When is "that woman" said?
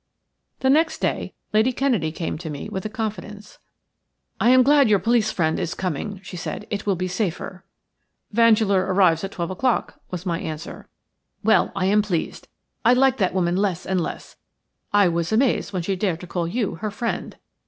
13.17-13.55